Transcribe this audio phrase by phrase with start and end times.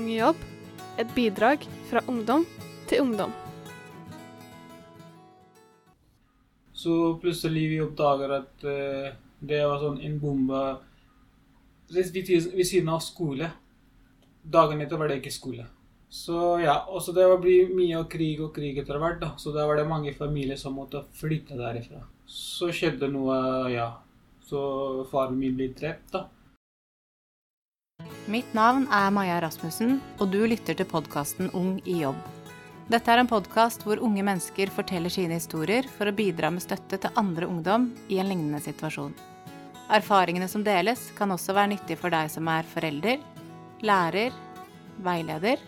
[0.00, 0.36] Ung i jobb.
[0.96, 2.46] Et bidrag fra ungdom
[2.88, 3.32] til ungdom.
[6.72, 9.10] Så plutselig vi oppdager at eh,
[9.44, 10.62] det var sånn en bombe
[11.92, 13.50] rett ved, siden av skole.
[14.40, 15.68] Dagen etter var det ikke skole.
[16.08, 19.34] Så ja, også det blir mye av krig og krig etter hvert, da.
[19.36, 22.06] Så da var det mange familier som måtte flytte derifra.
[22.24, 23.36] Så skjedde noe,
[23.68, 23.90] ja.
[24.48, 24.64] Så
[25.12, 26.24] faren min ble drept, da.
[28.30, 32.18] Mitt navn er Maja Rasmussen, og du lytter til podkasten Ung i jobb.
[32.90, 36.98] Dette er en podkast hvor unge mennesker forteller sine historier for å bidra med støtte
[37.02, 39.12] til andre ungdom i en lignende situasjon.
[39.90, 43.22] Erfaringene som deles, kan også være nyttig for deg som er forelder,
[43.86, 44.34] lærer,
[45.02, 45.62] veileder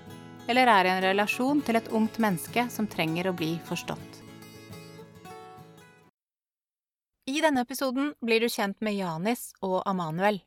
[0.51, 4.21] eller er i en relasjon til et ungt menneske som trenger å bli forstått.
[7.31, 10.41] I denne episoden blir du kjent med Janis og Amanuel.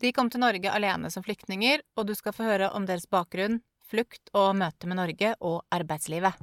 [0.00, 3.60] De kom til Norge alene som flyktninger, og du skal få høre om deres bakgrunn,
[3.84, 6.40] flukt og møte med Norge og arbeidslivet.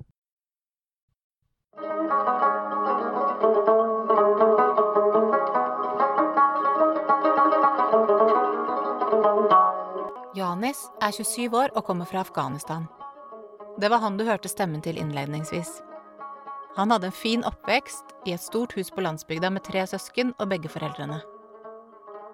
[10.38, 12.86] Janis er 27 år og kommer fra Afghanistan.
[13.81, 15.80] Det var han du hørte stemmen til innledningsvis.
[16.77, 20.52] Han hadde en fin oppvekst i et stort hus på landsbygda med tre søsken og
[20.53, 21.23] begge foreldrene.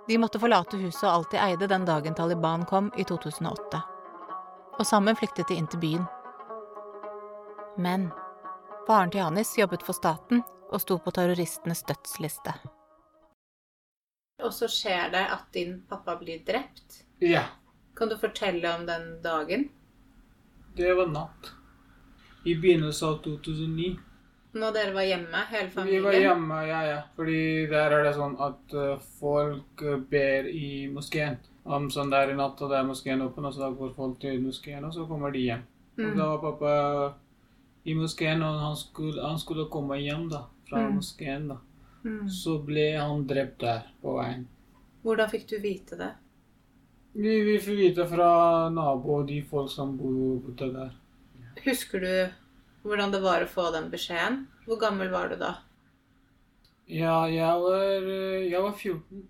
[0.08, 3.80] De måtte forlate huset og alt de eide den dagen Taliban kom i 2008.
[4.80, 6.06] Og sammen flyktet de inn til byen.
[7.80, 8.10] Men
[8.88, 10.44] faren til Janis jobbet for staten
[10.74, 12.54] og sto på terroristenes dødsliste.
[14.44, 17.04] Og så skjer det at din pappa blir drept.
[17.24, 17.46] Ja.
[17.96, 19.70] Kan du fortelle om den dagen?
[20.76, 21.54] Det var natt.
[22.44, 23.94] I begynnelsen av 2009.
[24.54, 26.02] Når dere var hjemme, hele familien?
[26.04, 27.00] Vi var hjemme, ja, ja.
[27.18, 31.38] Fordi der er det sånn at eh, folk eh, ber i moskeen.
[31.66, 34.42] Om sånn der i natt, og det er moskeen åpen, og så går folk til
[34.44, 35.64] moskeen, og så kommer de hjem.
[35.98, 36.18] Og Mm.
[36.18, 37.14] da var pappa
[37.86, 40.96] i moskeen, og han skulle, han skulle komme hjem da, fra Mm.
[40.96, 41.48] moskeen.
[41.48, 41.58] da.
[42.04, 42.28] Mm.
[42.30, 44.48] Så ble han drept der på veien.
[45.04, 46.12] Hvordan fikk du vite det?
[47.16, 50.92] Vi, vi fikk vite fra naboer og de folk som bodde der.
[51.66, 52.30] Husker du
[52.84, 54.46] hvordan det var å få den beskjeden?
[54.68, 55.56] Hvor gammel var du da?
[56.88, 59.24] Ja, jeg var, eh, jeg var 14.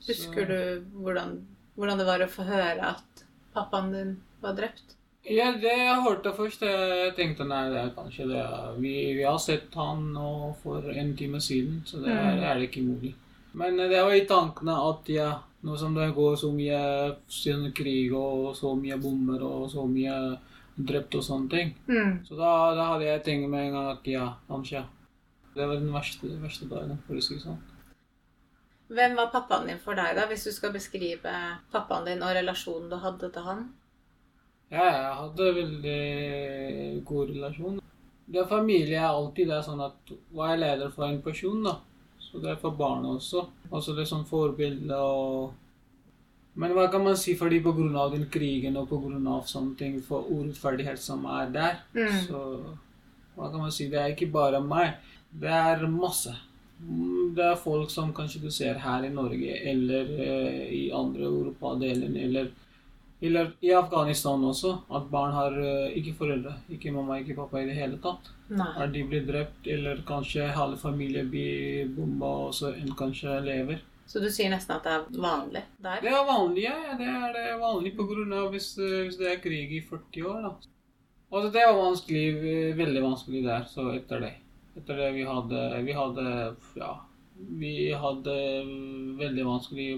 [0.00, 1.46] Så- Husker du hvordan,
[1.76, 4.94] hvordan det var å få høre at pappaen din var drept?
[5.28, 8.44] Ja, det jeg hørte først, jeg tenkte nei, det er kanskje det.
[8.80, 12.42] Vi, vi har sett han nå for en time siden, så det er, Mm.
[12.44, 13.14] er det ikke mulig.
[13.54, 15.32] Men eh, det var i tankene at ja,
[15.64, 20.38] nå som det går så mye siden krig og så mye bomber og så mye
[20.76, 22.24] drept og sånne ting, Mm.
[22.26, 24.84] så da, da hadde jeg tenkt med en gang at ja, kanskje.
[25.54, 27.56] Det var den verste, verste dagen, for å si det sånn.
[28.92, 31.32] Hvem var pappaen din for deg, da, hvis du skal beskrive
[31.72, 33.64] pappaen din og relasjonen du hadde til han?
[34.70, 37.80] Ja, jeg hadde veldig god relasjon.
[38.28, 41.62] Det er familie er alltid det er sånn at hva er leder for en person,
[41.62, 41.76] da.
[42.20, 43.44] Så det er for barna også.
[43.72, 45.52] Altså det er sånn forbilde og
[46.56, 51.24] Men hva kan man si fordi av den krigen og sånne ting, for urettferdighet som
[51.26, 52.26] er der, Mm.
[52.26, 52.60] så
[53.36, 53.88] hva kan man si?
[53.90, 54.94] Det er ikke bare meg.
[55.32, 56.34] Det er masse.
[56.80, 61.22] Mm, Det er folk som kanskje du ser her i Norge eller eh, i andre
[61.24, 62.48] Europadeler eller
[63.22, 67.66] eller i Afghanistan også, at barn har eh, ikke foreldre, ikke mamma, ikke pappa i
[67.66, 68.28] det hele tatt.
[68.50, 68.66] Nei.
[68.76, 73.80] At de blir drept, eller kanskje halve familien blir bomba, og så en kanskje lever.
[74.06, 76.00] Så du sier nesten at det er vanlig der?
[76.04, 76.76] Det er vanlig, ja.
[76.98, 80.22] Det er det vanlig på grunn av hvis, eh, hvis det er krig i 40
[80.30, 80.52] år, da.
[81.32, 84.34] Altså, det var vanskelig, eh, veldig vanskelig der, så etter det.
[84.78, 86.92] Etter det vi hadde, vi hadde, ja,
[87.58, 88.36] vi hadde
[89.18, 89.88] veldig vanskelig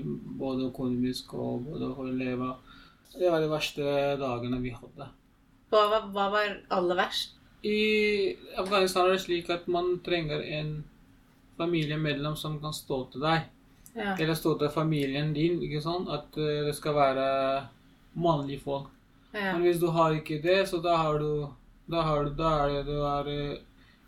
[0.41, 2.55] både økonomisk og både for leve.
[3.19, 3.83] Det var de verste
[4.21, 5.09] dagene vi hadde.
[5.71, 7.35] Hva, var- hva var aller verst?
[7.65, 10.85] I Afghanistan er det slik at man trenger en
[11.59, 13.43] familiemedlem som kan stå til deg.
[13.99, 14.15] Ja.
[14.15, 15.59] Eller stå til familien din.
[15.63, 17.69] ikke sånn, At eh, det skal være
[18.15, 18.91] mannlige folk.
[19.33, 19.53] ja.
[19.53, 21.49] Men hvis du har ikke det, så da har du
[21.89, 23.57] Da, har du, da er det du har eh,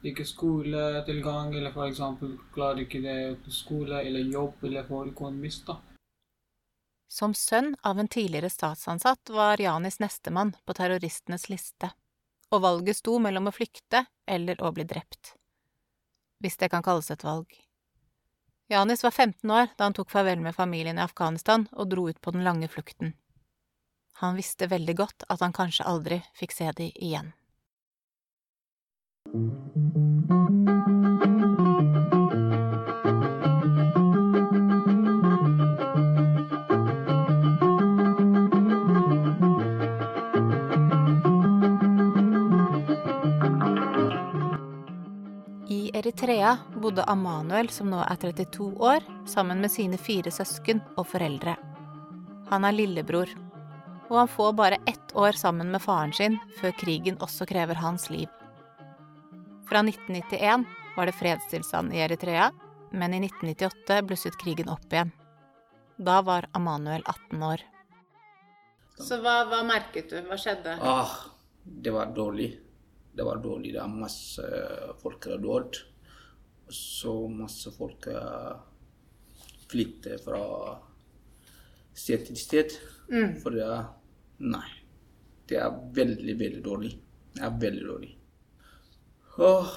[0.05, 5.79] ikke skoletilgang, eller for eksempel klarer ikke det skole eller jobb eller får økonomisk, da.
[7.09, 11.91] Som sønn av en tidligere statsansatt var Janis nestemann på terroristenes liste,
[12.53, 15.35] og valget sto mellom å flykte eller å bli drept.
[16.41, 17.49] Hvis det kan kalles et valg.
[18.71, 22.21] Janis var 15 år da han tok farvel med familien i Afghanistan og dro ut
[22.23, 23.17] på den lange flukten.
[24.23, 27.33] Han visste veldig godt at han kanskje aldri fikk se de igjen.
[46.81, 51.57] Bodde Amanuel, som nå er 32 år, sammen med sine fire søsken og foreldre.
[52.51, 53.29] Han er lillebror,
[54.11, 58.11] og han får bare ett år sammen med faren sin før krigen også krever hans
[58.11, 58.29] liv.
[59.69, 62.51] Fra 1991 var det fredstilstand i Eritrea,
[62.91, 65.13] men i 1998 blusset krigen opp igjen.
[65.97, 67.63] Da var Amanuel 18 år.
[68.99, 70.19] Så hva, hva merket du?
[70.27, 70.77] Hva skjedde?
[70.83, 71.13] Ah,
[71.65, 72.51] det var dårlig.
[73.13, 73.73] Det var dårlig.
[73.73, 74.43] Det var masse
[75.01, 75.81] folk som har dødd.
[76.71, 78.07] Og så masse folk
[79.71, 80.43] flytter fra
[81.97, 82.77] sted til sted.
[83.11, 83.39] Mm.
[83.43, 83.89] For det er
[84.41, 84.69] Nei.
[85.51, 86.91] Det er veldig, veldig dårlig.
[87.35, 88.11] Det er veldig dårlig.
[89.41, 89.73] Åh,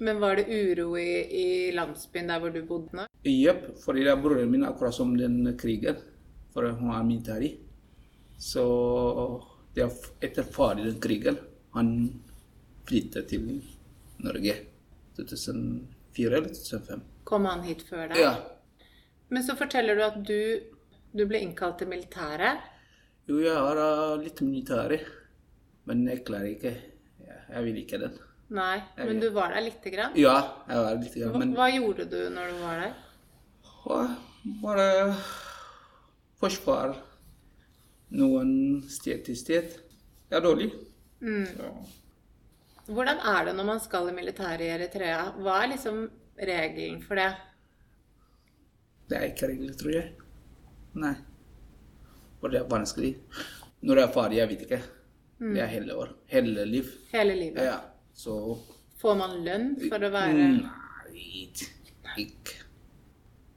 [0.00, 3.06] Men var det uro i, i landsbyen der hvor du bodde nå?
[3.26, 5.98] Jepp, fordi det er broren min akkurat som den krigen.
[6.54, 7.44] For hun er militær.
[8.38, 8.64] Så
[9.74, 9.96] det er
[10.26, 11.38] etter ferdig den krigen,
[11.74, 11.90] han
[12.86, 13.60] flyttet til
[14.22, 14.54] Norge.
[15.18, 17.02] 2004 eller 2005.
[17.28, 18.20] Kom han hit før deg?
[18.22, 18.34] Ja.
[19.28, 20.38] Men så forteller du at du,
[21.12, 22.62] du ble innkalt til militæret.
[23.28, 24.94] Jo, jeg har uh, litt militær,
[25.88, 26.72] men jeg klarer ikke.
[27.26, 28.16] Jeg, jeg vil ikke den.
[28.56, 30.14] Nei, Jeg men du var der lite grann.
[30.16, 30.38] Ja,
[30.70, 32.94] jeg var litt, Hva, men hva gjorde du når du var der?
[33.82, 33.98] Hva?
[34.62, 34.86] Bare
[36.40, 36.96] forsvar.
[38.16, 39.74] Noen sted til sted.
[40.28, 40.70] Det er dårlig.
[41.20, 41.68] Så.
[42.88, 45.24] Hvordan er det når man skal i militæret i Eritrea?
[45.36, 46.04] Hva er liksom
[46.40, 47.28] regelen for det?
[49.08, 50.12] Det er ikke regler, tror jeg.
[51.00, 51.14] Nei.
[52.40, 53.12] For det er vanskelig.
[53.84, 54.80] Når jeg er ferdig, jeg vet ikke.
[55.38, 56.14] Det er hele år.
[56.32, 56.88] Hele liv.
[57.12, 57.62] Hele livet?
[57.68, 57.78] Ja.
[58.14, 58.34] Så
[58.98, 61.52] Får man lønn for å være Nei,
[62.24, 62.56] ikke.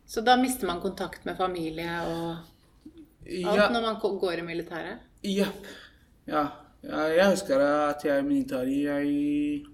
[0.06, 2.28] Så da mister man kontakt med familie og
[3.26, 3.70] alt Ja.
[3.72, 5.00] når man går i militæret?
[5.24, 5.48] Ja.
[6.28, 6.44] ja.
[6.84, 8.66] Ja jeg husker at jeg er militær.
[8.68, 9.66] Jeg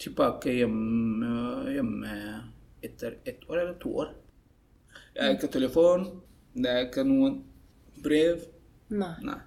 [0.00, 1.32] tilbake hjemme,
[1.72, 2.14] hjemme
[2.84, 4.14] etter ett år eller to år.
[5.14, 6.06] Jeg har ikke telefon,
[6.54, 7.36] det er ikke noen
[8.02, 8.42] brev.
[8.90, 9.14] Nei.
[9.24, 9.38] Nei.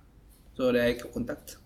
[0.58, 1.58] Så det er ikke kontakt.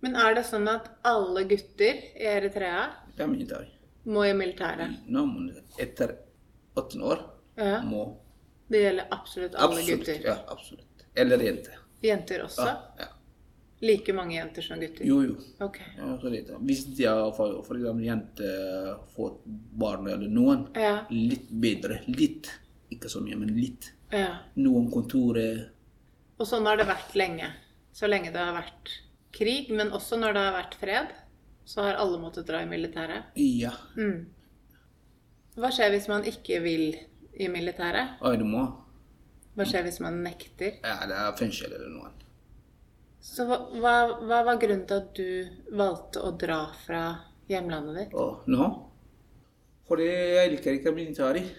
[0.00, 2.84] Men er det sånn at alle gutter i Eritrea
[3.16, 3.66] Det er militær.
[4.06, 4.94] må i militæret?
[5.10, 6.14] Nå må etter
[6.78, 7.24] 18 år,
[7.58, 7.80] Ja.
[7.82, 8.16] må
[8.70, 9.98] Det gjelder absolutt alle Absolutt.
[10.06, 10.22] gutter.
[10.24, 11.04] Ja, absolutt.
[11.16, 11.78] Eller jenter.
[12.02, 12.64] Jenter også?
[12.66, 13.06] Ja, ja.
[13.80, 15.04] Like mange jenter som gutter?
[15.06, 15.36] Jo, jo.
[15.62, 15.86] Okay.
[15.96, 16.16] Ja.
[16.66, 18.48] Hvis de har for, for eksempel jente
[19.14, 21.04] fått barn eller noen, Ja.
[21.10, 22.00] litt bedre.
[22.08, 22.50] Litt.
[22.90, 23.92] Ikke så mye, men litt.
[24.10, 24.38] ja.
[24.56, 25.68] Noen kontorer
[26.40, 27.52] Og sånn har det vært lenge.
[27.92, 28.90] Så lenge det har vært
[29.32, 31.08] krig, men også når det har vært fred,
[31.66, 33.24] så har alle måttet dra i militæret.
[33.36, 33.72] Ja.
[33.96, 34.26] Mm.
[35.58, 36.94] Hva skjer hvis man ikke vil
[37.38, 38.20] i militæret?
[38.22, 38.62] Oi, du må.
[39.56, 40.78] Hva skjer hvis man nekter?
[40.84, 42.10] Ja, det er fengsel eller noe.
[43.38, 43.94] Så hva, hva,
[44.26, 47.02] hva var grunnen til at du valgte å dra fra
[47.46, 48.14] hjemlandet ditt?
[48.18, 48.66] Og nå?
[49.86, 51.52] Fordi jeg liker ikke militæret.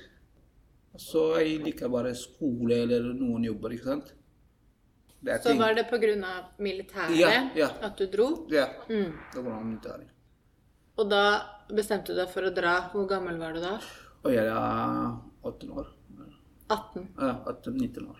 [1.00, 4.12] Så jeg liker bare skole eller noen jobber, ikke sant?
[5.24, 6.34] Det Så var det pga.
[6.60, 7.70] militæret Ja, ja.
[7.82, 8.46] at du dro?
[8.52, 9.14] Ja, Mm.
[9.34, 10.10] det var militæret.
[10.98, 11.24] Og da
[11.72, 12.90] bestemte du deg for å dra.
[12.92, 13.80] Hvor gammel var du da?
[14.26, 15.88] Og jeg er 18 år.
[16.70, 17.08] 18.
[17.20, 18.18] Ja, 18-19 år.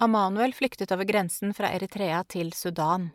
[0.00, 3.08] Amanuel flyktet over grensen fra Eritrea til Sudan.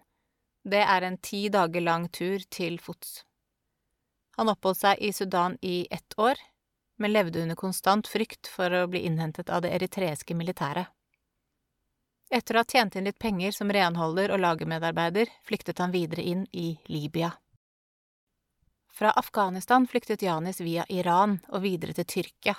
[0.63, 3.21] Det er en ti dager lang tur til fots.
[4.35, 6.35] Han oppholdt seg i Sudan i ett år,
[6.99, 10.91] men levde under konstant frykt for å bli innhentet av det eritreiske militæret.
[12.27, 16.43] Etter å ha tjent inn litt penger som renholder og lagermedarbeider, flyktet han videre inn
[16.51, 17.31] i Libya.
[18.91, 22.57] Fra Afghanistan flyktet Janis via Iran og videre til Tyrkia.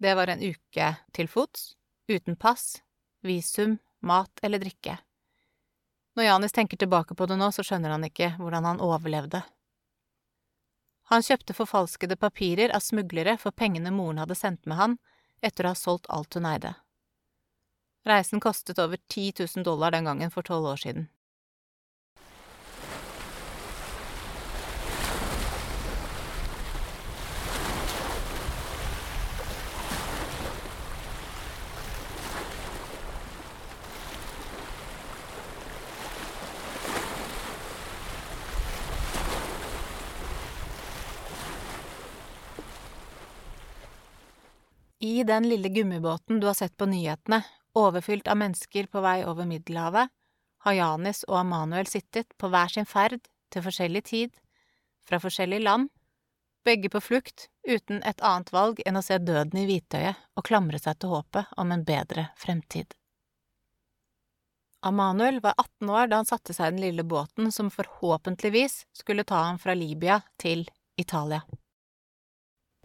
[0.00, 1.74] Det var en uke til fots,
[2.08, 2.80] uten pass,
[3.24, 4.98] visum, mat eller drikke.
[6.14, 9.42] Når Janis tenker tilbake på det nå, så skjønner han ikke hvordan han overlevde.
[11.10, 14.96] Han kjøpte forfalskede papirer av smuglere for pengene moren hadde sendt med han
[15.44, 16.72] etter å ha solgt alt hun eide.
[18.08, 21.08] Reisen kostet over 10 000 dollar den gangen for tolv år siden.
[45.04, 47.42] I den lille gummibåten du har sett på nyhetene,
[47.76, 50.08] overfylt av mennesker på vei over Middelhavet,
[50.64, 53.18] har Janis og Amanuel sittet på hver sin ferd
[53.52, 54.38] til forskjellig tid,
[55.04, 55.90] fra forskjellige land,
[56.64, 60.80] begge på flukt, uten et annet valg enn å se døden i hvitøyet og klamre
[60.80, 62.96] seg til håpet om en bedre fremtid.
[64.88, 69.28] Amanuel var 18 år da han satte seg i den lille båten som forhåpentligvis skulle
[69.28, 70.64] ta ham fra Libya til
[70.96, 71.44] Italia.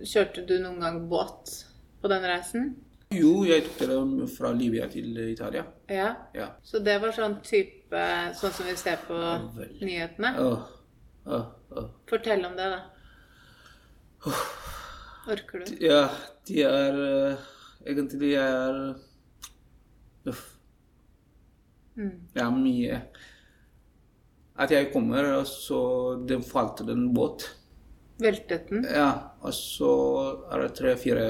[0.03, 1.68] Kjørte du noen gang båt
[2.01, 2.69] på den reisen?
[3.09, 5.63] Jo, jeg tok det fra Libya til Italia.
[5.89, 6.11] Ja.
[6.35, 6.51] Ja.
[6.61, 8.01] Så det var sånn type
[8.37, 9.79] Sånn som vi ser på Veldig.
[9.81, 10.33] nyhetene?
[10.37, 10.67] Oh,
[11.25, 11.87] oh, oh.
[12.09, 14.35] Fortell om det, da.
[15.33, 15.73] Orker du?
[15.81, 16.03] Ja,
[16.45, 17.01] de er
[17.87, 18.79] Egentlig Egentlig er
[20.29, 20.45] Uff.
[21.97, 22.15] Mm.
[22.35, 23.01] Det er mye
[24.59, 25.81] At jeg kommer, og så
[26.29, 27.47] den falt den båt.
[28.19, 28.83] Veltet den?
[28.83, 29.91] Ja, og så
[30.51, 31.29] er det tre-fire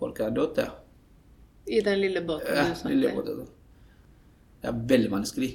[0.00, 0.56] er.
[0.56, 0.70] Ja.
[1.66, 3.46] I den lille båten Ja, du satt lille båten.
[4.60, 5.50] Det er veldig vanskelig.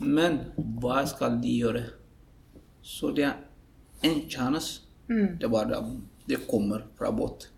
[0.00, 1.82] Men hva skal de gjøre?
[2.82, 3.36] Så det er
[4.02, 4.86] en sjanse.
[5.10, 5.38] Mm.
[5.40, 5.66] Det var
[6.26, 7.48] det kommer fra båt.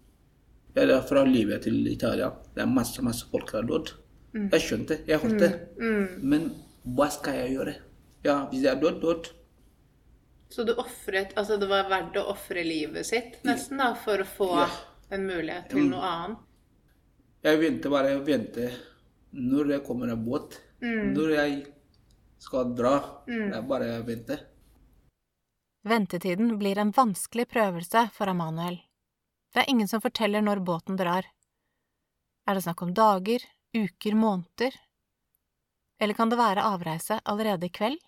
[0.75, 2.33] Er fra Libya til Italia.
[2.55, 3.93] Det er masse, masse folk som har dødd.
[4.33, 5.49] Jeg skjønte, jeg hørte.
[5.77, 6.07] Mm.
[6.25, 6.47] Men
[6.97, 7.75] hva skal jeg gjøre?
[8.25, 9.29] Ja, hvis jeg er død, død.
[10.53, 14.27] Så du offret Altså det var verdt å ofre livet sitt nesten da, for å
[14.29, 14.67] få Ja.
[15.13, 16.49] En mulighet til noe annet?
[17.43, 18.77] Jeg venter bare, jeg venter
[19.33, 20.59] når det kommer en båt.
[20.83, 21.59] Når jeg
[22.43, 22.95] skal dra.
[23.27, 24.39] Det er bare å vente.
[25.87, 28.79] Ventetiden blir en vanskelig prøvelse for Emanuel.
[29.53, 31.27] Det er ingen som forteller når båten drar.
[32.47, 33.43] Er det snakk om dager,
[33.75, 34.77] uker, måneder?
[36.03, 37.99] Eller kan det være avreise allerede i kveld?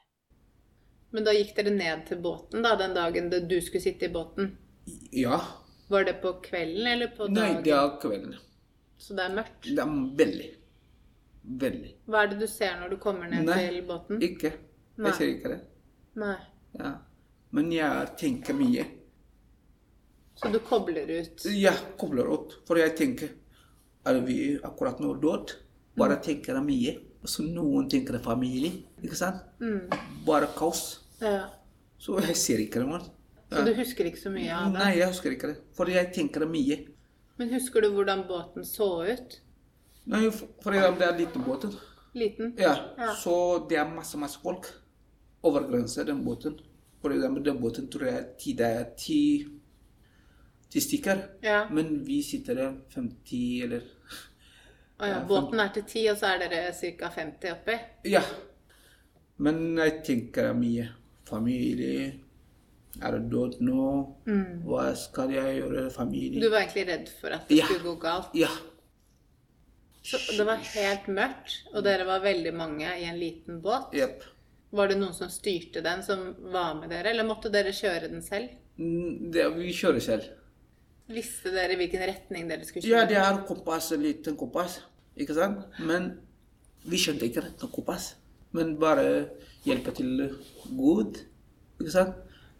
[1.14, 4.56] Men da gikk dere ned til båten da, den dagen du skulle sitte i båten?
[5.14, 5.38] Ja.
[5.88, 7.56] Var det på kvelden eller på dagen?
[7.56, 8.36] Nei, det er kvelden.
[8.98, 9.66] Så det er mørkt?
[9.68, 10.50] Det er veldig.
[11.64, 11.90] Veldig.
[12.08, 14.22] Hva er det du ser når du kommer ned Nei, til båten?
[14.24, 14.54] Ikke.
[14.96, 15.10] Nei.
[15.10, 15.58] Jeg ser ikke det.
[16.22, 16.36] Nei.
[16.78, 16.92] Ja.
[17.54, 18.86] Men jeg tenker mye.
[20.40, 21.44] Så du kobler ut?
[21.54, 23.28] Ja, kobler ut, for jeg tenker
[24.04, 25.52] Er vi akkurat nå død?
[25.96, 26.96] Bare tenker mye.
[27.24, 28.82] Så noen tenker familie.
[29.00, 29.44] Ikke sant?
[29.62, 29.86] Mm.
[30.26, 30.82] Bare kaos.
[31.22, 31.46] Ja.
[31.96, 32.98] Så jeg ser ikke det.
[33.54, 34.78] Så du husker ikke så mye av det?
[34.80, 35.56] Nei, jeg husker ikke det.
[35.76, 36.78] For jeg tenker mye.
[37.38, 39.40] Men husker du hvordan båten så ut?
[40.06, 41.66] Nei, for for eksempel det er liten båt.
[42.14, 42.52] Liten?
[42.58, 43.14] Ja, Ja.
[43.18, 44.66] så det er masse, masse folk
[45.42, 46.58] over grensa, den båten.
[47.02, 49.46] For eksempel den båten tror jeg ti, det er ti,
[50.70, 51.22] ti stykker.
[51.42, 51.64] Ja.
[51.70, 53.80] Men vi sitter der 50 eller
[55.00, 57.08] Å ja, båten er til ti, og så er dere ca.
[57.10, 57.74] 50 oppi?
[58.04, 58.22] Ja.
[59.38, 60.88] Men jeg tenker mye.
[61.26, 62.12] Familie.
[63.02, 63.86] Er det død nå?
[64.66, 65.88] Hva skal jeg gjøre?
[65.90, 66.40] Familie?
[66.42, 67.66] Du var egentlig redd for at det Ja.
[67.66, 68.30] skulle gå galt?
[68.34, 68.48] Ja.
[70.04, 73.94] Så det var helt mørkt, og dere var veldig mange i en liten båt?
[73.96, 74.22] Yep.
[74.74, 78.22] Var det noen som styrte den, som var med dere, eller måtte dere kjøre den
[78.22, 78.48] selv?
[78.78, 80.24] Mm, Det, vi kjører selv.
[81.08, 83.00] Visste dere hvilken retning dere skulle kjøre?
[83.00, 84.80] Ja, det er kompass, en liten kompass.
[85.16, 85.64] Ikke sant?
[85.78, 86.18] Men
[86.84, 88.14] vi skjønte ikke det kompass.
[88.52, 89.28] Men bare
[89.64, 90.34] hjelpe til
[90.76, 91.20] Gud.
[91.80, 92.14] Ikke sant?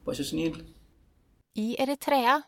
[0.05, 0.59] Vær så snill.
[1.57, 2.41] I Eritrea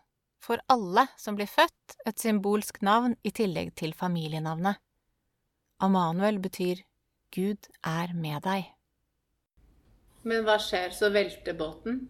[0.43, 4.77] får alle som blir født, et symbolsk navn i tillegg til familienavnet.
[5.81, 6.83] Amanuel betyr
[7.35, 8.73] Gud er med deg.
[10.27, 10.91] Men hva skjer?
[10.95, 12.07] Så velter båten?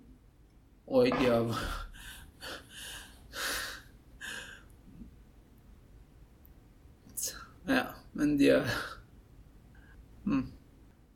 [0.86, 1.40] Oi, ja
[7.66, 7.82] Ja,
[8.14, 8.68] men de er
[10.24, 10.44] mm.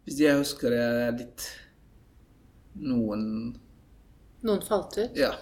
[0.04, 1.44] Hvis jeg husker det er litt
[2.74, 3.22] Noen
[4.42, 5.16] Noen falt ut?
[5.18, 5.32] Ja.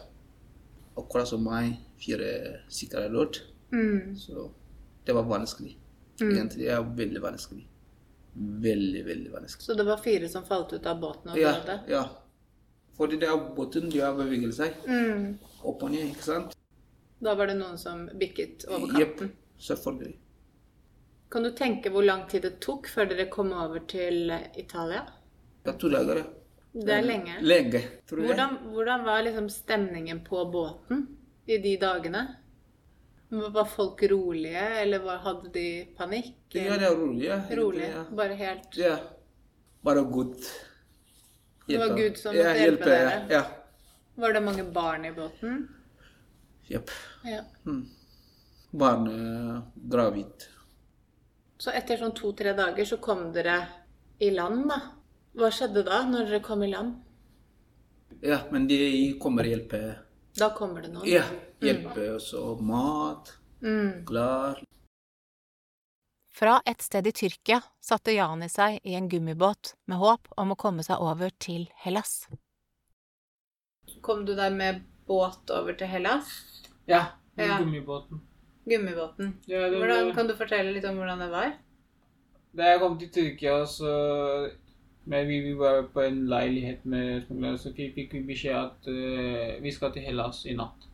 [0.99, 1.77] Akkurat som meg.
[1.99, 3.41] Fire sikre lort.
[3.73, 4.17] Mm.
[4.19, 4.51] Så
[5.07, 5.77] det var vanskelig.
[6.21, 7.65] Egentlig det er veldig vanskelig.
[8.39, 9.67] Veldig, veldig vanskelig.
[9.67, 11.81] Så det var fire som falt ut av båten og Ja, døde?
[11.89, 12.05] ja.
[12.99, 15.39] Fordi det er båten, de har beveget seg Mm.
[15.63, 16.55] opp og ned, ikke sant?
[17.23, 19.23] Da var det noen som bikket over Jepp,
[19.59, 20.17] selvfølgelig.
[21.31, 25.07] Kan du tenke hvor lang tid det tok før dere kom over til Italia?
[25.65, 26.17] Er to dager.
[26.17, 26.25] ja.
[26.79, 27.39] Det er lenge.
[27.43, 28.31] Lenge, tror jeg.
[28.31, 31.07] Hvordan, hvordan var liksom stemningen på båten
[31.47, 32.25] i de dagene?
[33.29, 36.37] Var folk rolige, eller hadde de panikk?
[36.55, 37.29] Ja, det er rolige.
[37.51, 37.57] Ja.
[37.57, 37.89] Rolig?
[37.93, 38.05] Ja.
[38.17, 38.97] Bare helt ja.
[39.85, 40.37] Bare Gud.
[41.67, 43.17] Det var Gud som ja, måtte hjelpe dere?
[43.29, 43.35] Ja.
[43.35, 43.43] ja.
[44.19, 45.67] Var det mange barn i båten?
[46.69, 46.91] Jepp.
[47.25, 47.43] Ja.
[48.71, 50.49] Barn eh, gravid.
[51.59, 53.61] Så etter sånn to-tre dager så kom dere
[54.23, 54.81] i land, da.
[55.39, 56.97] Hva skjedde da, når dere kom i land?
[58.27, 58.79] Ja, men de
[59.23, 59.85] kommer og hjelper.
[60.39, 61.07] Da kommer det noen?
[61.07, 61.25] Ja,
[61.63, 64.05] hjelper også mat, Mm.
[64.07, 64.61] Klar.
[66.31, 70.57] Fra et sted i Tyrkia satte Jani seg i en gummibåt med håp om å
[70.57, 72.29] komme seg over til Hellas.
[74.01, 76.31] Kom du der med båt over til Hellas?
[76.87, 77.59] Ja, med Ja.
[77.59, 78.21] gummibåten.
[78.65, 79.35] Gummibåten.
[79.49, 81.53] Ja, det, Hvordan, kan du fortelle litt om hvordan det var?
[82.55, 84.53] Da jeg kom til Tyrkia, så
[85.09, 89.59] vi, vi var på en leilighet med smuglere, så fikk fikk vi beskjed at uh,
[89.65, 90.89] vi skal til Hellas i natt.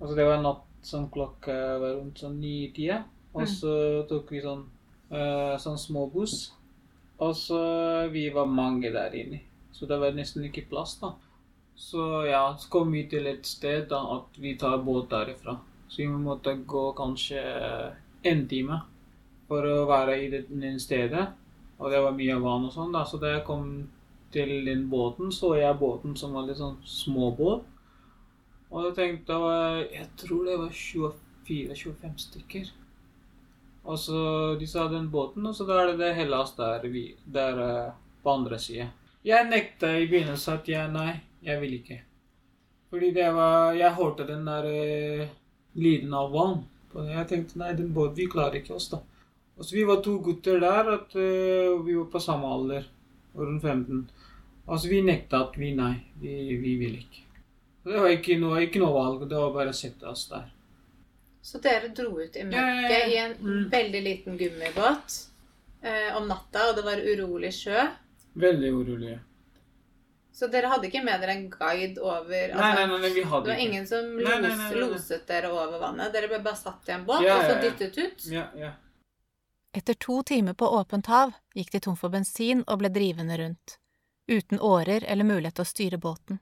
[0.00, 3.04] Altså det var en natt sånn klokka var rundt sånn ni-tida.
[3.34, 3.74] Og så
[4.10, 4.62] tok vi sånn,
[5.10, 6.38] uh, sånn småbuss.
[7.24, 7.60] Og så
[8.12, 9.40] vi var mange der inne.
[9.74, 11.14] Så det var nesten ikke plass, da.
[11.74, 15.56] Så ja, så kom vi til et sted da at vi tar båt derifra.
[15.88, 17.40] Så vi måtte gå kanskje
[18.24, 18.78] en time
[19.48, 21.26] for å være i det stedet.
[21.78, 23.04] Og det var mye vann og sånn, da.
[23.08, 23.68] Så da jeg kom
[24.34, 27.66] til den båten, så jeg båten som var litt sånn småbåt.
[28.74, 29.36] Og jeg tenkte
[29.92, 32.72] Jeg tror det var 24-25 stykker.
[33.84, 34.18] Og så
[34.58, 37.92] de sa den båten, og så da er det det Hellas der, vi, der eh,
[38.24, 38.88] på andre sida.
[39.24, 41.10] Jeg nekta i begynnelsen at jeg nei,
[41.44, 41.98] jeg vil ikke.
[42.90, 45.28] Fordi det var Jeg hørte den der eh,
[45.74, 46.62] lyden av vann.
[46.94, 49.02] Og jeg tenkte nei, den båten, vi klarer ikke oss, da.
[49.58, 52.86] Og så Vi var to gutter der, at eh, vi var på samme alder,
[53.38, 54.00] rundt 15.
[54.66, 57.20] Altså, vi nekta at vi nei, vi, vi ville ikke.
[57.84, 60.48] Så Det var ikke noe, ikke noe valg, det var bare å sette oss der.
[61.44, 63.06] Så dere dro ut i Ja, mørket ja, ja.
[63.12, 63.68] i en Mm.
[63.70, 65.18] veldig liten gummibåt
[65.84, 67.84] eh, om natta, og det var urolig sjø.
[68.34, 69.18] Veldig urolige.
[70.34, 73.30] Så dere hadde ikke med dere en guide over Nei, nei, nei, nei, vi Det
[73.30, 73.60] var ikke.
[73.68, 76.10] ingen som los, loset dere over vannet?
[76.12, 77.62] Dere ble bare satt i en båt Ja, og så ja, ja.
[77.68, 78.24] dyttet ut?
[78.32, 78.72] Ja, ja.
[79.74, 83.78] Etter to timer på åpent hav gikk de tom for bensin og ble drivende rundt,
[84.30, 86.38] uten årer eller mulighet til å styre båten.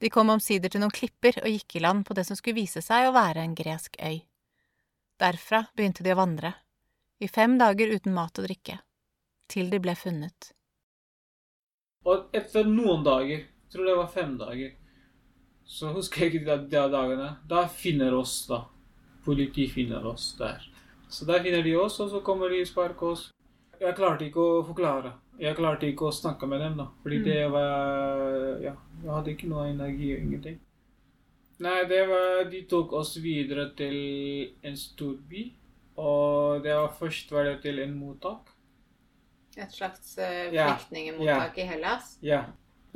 [0.00, 2.80] De kom omsider til noen klipper og gikk i land på det som skulle vise
[2.84, 4.22] seg å være en gresk øy.
[5.20, 6.54] Derfra begynte de å vandre,
[7.20, 8.78] i fem dager uten mat og drikke,
[9.52, 10.50] til de ble funnet.
[12.08, 14.72] Og etter noen dager, jeg tror det var fem dager,
[15.68, 18.62] så husker jeg ikke de, dagene, da finner oss da.
[19.28, 20.64] Politiet finner oss der.
[21.08, 23.30] Så der finner de oss, og så kommer de og sparker oss.
[23.80, 25.12] Jeg klarte ikke å forklare.
[25.38, 28.22] Jeg klarte ikke å snakke med dem da, fordi det var,
[28.64, 30.56] ja, jeg hadde ikke noe energi og ingenting.
[31.60, 33.96] Nei, det var, de tok oss videre til
[34.64, 35.44] en stor by,
[36.00, 38.52] og det var først var det til en mottak.
[39.56, 41.52] Et slags eh, Ja, yeah.
[41.56, 42.16] i Hellas?
[42.20, 42.42] Ja,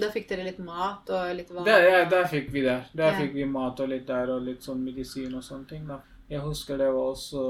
[0.01, 1.65] Da fikk dere litt mat og litt vann?
[1.65, 2.77] Der, ja, der fikk vi det.
[2.97, 3.21] Der yeah.
[3.21, 5.87] fikk vi mat og litt der, og litt sånn medisin og sånne ting.
[5.89, 6.01] da.
[6.29, 7.43] Jeg husker det var også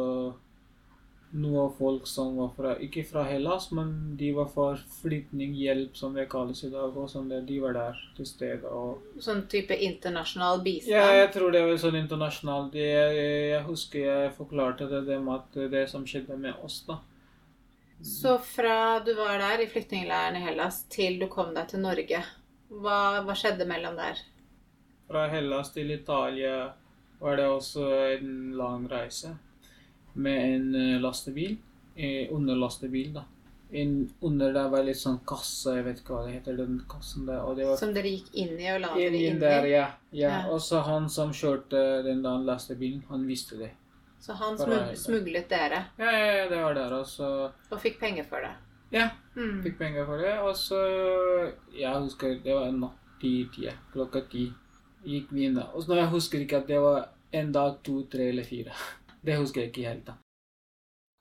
[1.31, 6.27] noe folk som var fra Ikke fra Hellas, men de var for flyktninghjelp, som det
[6.31, 6.97] kalles i dag.
[6.97, 8.67] og sånn det, De var der til stede.
[8.67, 9.05] og...
[9.23, 10.97] Sånn type internasjonal bistand?
[10.97, 12.73] Ja, jeg tror det var sånn internasjonalt.
[12.73, 16.83] Det, jeg, jeg husker jeg forklarte det, det med at det som skjedde med oss,
[16.89, 16.99] da.
[18.03, 22.23] Så fra du var der i flyktningleiren i Hellas til du kom deg til Norge,
[22.73, 24.23] hva, hva skjedde mellom der?
[25.11, 26.71] Fra Hellas til Italia
[27.21, 27.85] var det også
[28.17, 29.35] en lang reise
[30.15, 31.57] med en eh, lastebil.
[31.97, 33.25] Eh, underlastebil, da.
[33.73, 37.27] In, under der var litt sånn kasse, jeg vet ikke hva det heter, den kassen
[37.29, 37.39] der.
[37.45, 39.71] Var Som dere gikk inn i og la dere inn inn der, i?
[39.77, 39.85] ja.
[40.11, 40.31] ja.
[40.31, 40.41] Ja.
[40.51, 43.71] Og så han som kjørte den der lastebilen, han visste det.
[44.21, 46.93] Så han smug, smuglet dere Ja, ja, ja, det var der.
[46.99, 47.29] Og så
[47.71, 48.51] og fikk penger for det?
[48.93, 49.63] Ja, Mm.
[49.63, 50.33] fikk penger for det.
[50.43, 53.73] Og så Jeg husker det var en natt ti tida.
[53.95, 54.49] Klokka ti
[55.07, 55.69] gikk vi inn da.
[55.75, 58.73] Og så jeg husker ikke at det var en dag, to, tre eller fire.
[59.21, 60.07] Det husker jeg ikke helt.
[60.07, 60.17] da.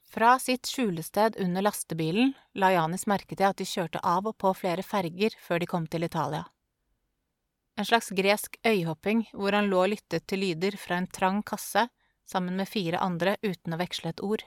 [0.10, 4.54] Fra sitt skjulested under lastebilen la Janis merke til at de kjørte av og på
[4.58, 6.48] flere ferger før de kom til Italia.
[7.78, 11.86] En slags gresk øyhopping hvor han lå og lyttet til lyder fra en trang kasse
[12.28, 14.44] sammen med fire andre uten å veksle et ord.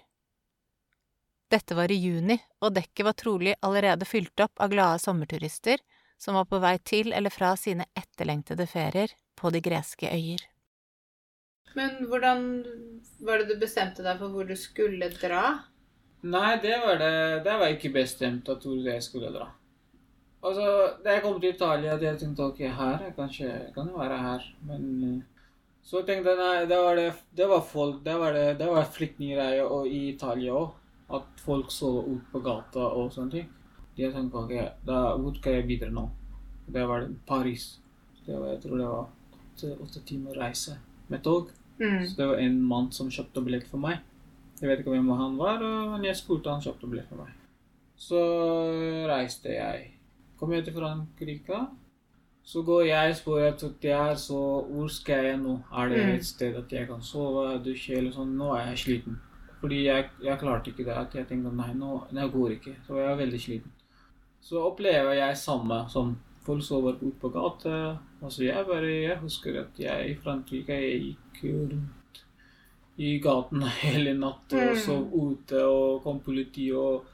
[1.52, 5.82] Dette var i juni, og dekket var trolig allerede fylt opp av glade sommerturister
[6.18, 10.51] som var på vei til eller fra sine etterlengtede ferier på de greske øyer.
[11.78, 12.46] Men hvordan
[13.24, 15.44] var det du bestemte deg for hvor du skulle dra?
[16.22, 19.48] Nei, det var det Det var ikke bestemt at hvor jeg skulle dra.
[20.42, 20.66] Altså,
[21.04, 24.18] Da jeg kom til Italia, hadde jeg tenkt ok, her er kanskje kan det være
[24.18, 24.46] her.
[24.66, 25.48] Men eh,
[25.82, 28.90] så tenkte jeg nei, det var, det, det var folk Det var, det, det var
[28.96, 30.78] flyktninggreier og i Italia òg.
[31.12, 33.48] At folk så ut på gata og sånne ting.
[33.96, 34.54] De tenkte ok,
[34.86, 36.06] da, hvor skal jeg videre nå?
[36.72, 37.66] Det var Paris.
[38.26, 39.02] Det var, jeg tror det var
[39.52, 40.78] åtte, åtte timer reise
[41.10, 41.50] med tog.
[41.82, 42.00] Mm.
[42.06, 43.98] Så det var en mann som kjøpte billett for meg.
[44.60, 45.58] Jeg vet ikke hvem han var,
[45.90, 47.32] men jeg spurte han kjøpte billett for meg.
[47.98, 48.20] Så
[49.10, 49.88] reiste jeg.
[50.38, 51.58] Kom jeg til Frankrike.
[52.44, 55.60] Så går jeg og spør at er så Hvor skal jeg nå?
[55.72, 56.14] Er det Mm.
[56.14, 58.36] et sted at jeg kan sove, dusje eller sånn?
[58.36, 59.20] Nå er jeg sliten.
[59.60, 60.96] Fordi jeg, jeg klarte ikke det.
[60.96, 62.74] At jeg tenkte nei, nå nei, går ikke.
[62.86, 63.70] Så jeg er veldig sliten.
[64.40, 67.98] Så opplever jeg samme som folk sover ute på gata.
[68.22, 72.20] Altså jeg bare Jeg husker at jeg i Frankrike jeg gikk rundt
[73.02, 74.76] i gaten hele natt og Mm.
[74.78, 77.04] sov ute, og kom politi og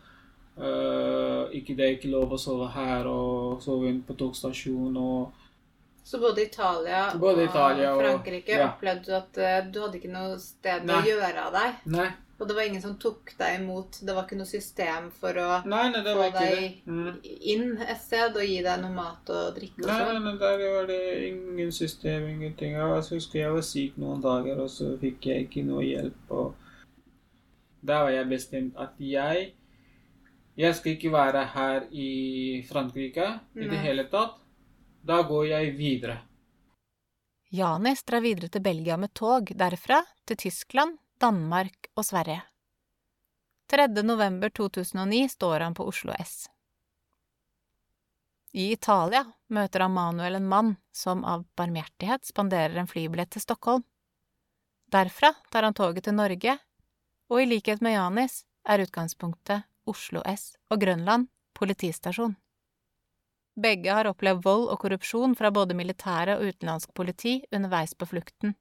[0.59, 5.44] uh, ikke, det er ikke lov å sove her og sove inn på togstasjon og
[6.05, 8.68] Så både Italia Både Italia og og- Frankrike ja.
[8.73, 10.97] opplevde du at eh, du hadde ikke noe sted Nei.
[11.03, 11.75] å gjøre av deg?
[11.94, 13.98] Nei, Og det var ingen som tok deg imot?
[14.07, 16.51] Det var ikke noe system for å nei, nei få var det.
[16.55, 17.16] deg Mm.
[17.24, 20.24] inn et sted og gi deg noe mat og drikke og Nei, nei, sånn?
[20.29, 22.77] nei, der var det ingen system, ingenting.
[22.79, 26.31] Jeg husker jeg var syk noen dager, og så fikk jeg ikke noe hjelp.
[26.31, 26.55] og
[27.83, 29.53] Da var jeg bestemt at jeg
[30.59, 34.35] Jeg skal ikke være her i Frankrike i det hele tatt.
[35.07, 36.16] Da går jeg videre.
[37.55, 42.45] Janis drar videre til Belgia med tog, derfra til Tyskland, Danmark og Sverige.
[43.69, 43.89] 3.
[44.03, 46.47] november 2009 står han på Oslo S.
[48.57, 53.85] I Italia møter han Manuel en mann som av barmhjertighet spanderer en flybillett til Stockholm.
[54.89, 56.57] Derfra tar han toget til Norge,
[57.29, 62.39] og i likhet med Janis er utgangspunktet Oslo S og Grønland politistasjon.
[63.59, 68.55] Begge har opplevd vold og korrupsjon fra både militære og utenlandsk politi underveis på flukten.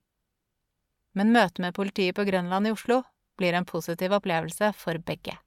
[1.13, 3.03] Men møtet med politiet på Grønland i Oslo
[3.37, 5.37] blir en positiv opplevelse for begge.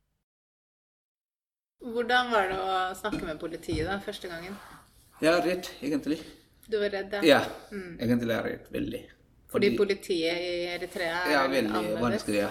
[1.81, 4.57] Hvordan var det å snakke med politiet da, første gangen?
[5.20, 6.18] Jeg er redd, egentlig.
[6.70, 7.22] Du var redd, ja?
[7.24, 7.40] Ja,
[7.72, 7.96] Mm.
[8.00, 8.66] egentlig er jeg redd.
[8.72, 9.03] Veldig.
[9.50, 12.00] Fordi politiet i Eritrea er Ja, veldig annerledes?
[12.00, 12.37] vanskelig.
[12.42, 12.50] Ja.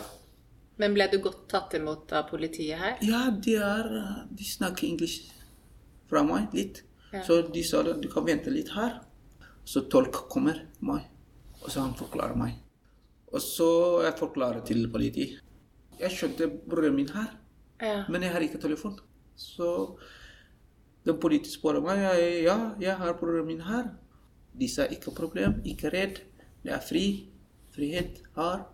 [0.78, 2.97] Men ble du godt tatt imot av politiet her?
[3.02, 5.32] Ja, de er De snakker engelsk
[6.10, 6.82] fra meg litt.
[7.13, 7.21] Ja.
[7.23, 8.99] Så de sa at du kan vente litt her.
[9.65, 11.06] Så tolk kommer meg,
[11.62, 12.56] og så han forklarer meg.
[13.33, 13.69] Og så
[14.05, 15.39] jeg forklarer til politiet.
[15.99, 17.35] Jeg skjønte broren min her,
[17.81, 18.05] Ja.
[18.09, 18.97] men jeg har ikke telefon.
[19.35, 19.97] Så
[21.05, 21.99] den politiet spør meg
[22.43, 23.91] ja, jeg har broren min her.
[24.59, 26.21] De sa ikke problem, ikke redd.
[26.63, 27.29] Det er fri.
[27.71, 28.65] Frihet her.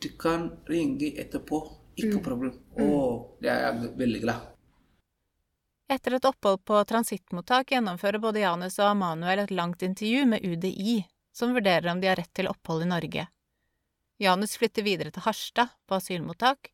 [0.00, 1.76] Du kan ringe etterpå.
[1.96, 2.52] Ikke problem.
[2.78, 4.46] Og det er jeg veldig glad.
[5.90, 11.00] Etter et opphold på transittmottak gjennomfører både Janus og Emanuel et langt intervju med UDI,
[11.34, 13.26] som vurderer om de har rett til opphold i Norge.
[14.20, 16.68] Janus flytter videre til Harstad, på asylmottak,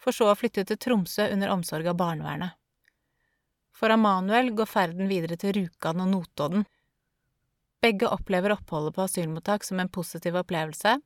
[0.00, 2.56] for så å flytte til Tromsø under omsorg av barnevernet.
[3.76, 6.64] For Amanuel går ferden videre til Rjukan og Notodden.
[7.84, 10.96] Begge opplever oppholdet på asylmottak som en positiv opplevelse,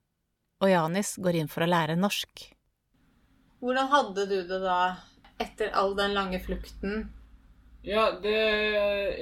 [0.61, 2.45] og Janis går inn for å lære norsk.
[3.61, 4.77] Hvordan hadde du det da,
[5.43, 7.09] etter all den lange flukten?
[7.83, 8.37] Ja, det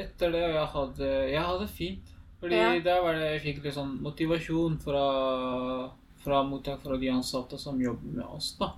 [0.02, 2.14] Etter det jeg hadde Jeg hadde fint.
[2.40, 2.78] Fordi Ja.
[2.80, 5.92] der var det jeg fikk litt sånn motivasjon fra,
[6.28, 8.74] fra mottak fra de ansatte som jobber med oss, da.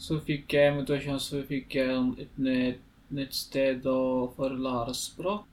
[0.00, 5.44] Så fikk jeg motivasjon, så fikk jeg et nytt, sted å for å lære språk.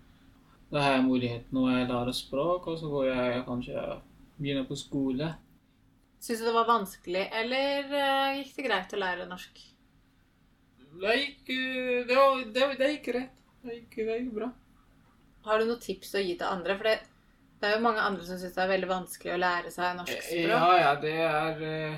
[0.72, 3.84] Da har jeg muligheten når jeg lærer språk, og så går jeg kanskje
[4.40, 5.34] begynner på skole.
[6.24, 9.62] Syns du det var vanskelig, eller eh, gikk det greit å lære norsk?
[11.04, 13.38] Det gikk, eh, det, var, det, det gikk rett.
[13.64, 14.50] Det gikk, det gikk bra.
[15.48, 16.78] Har du noen tips å gi til andre?
[16.80, 16.98] For det,
[17.60, 20.22] det er jo mange andre som syns det er veldig vanskelig å lære seg norsk
[20.24, 20.52] språk.
[20.52, 21.98] Ja, ja, det er eh,